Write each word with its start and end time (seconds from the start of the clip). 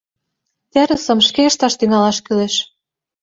Терысым 0.71 1.19
шке 1.27 1.41
ышташ 1.49 1.73
тӱҥалаш 1.79 2.17
кӱлеш. 2.25 2.55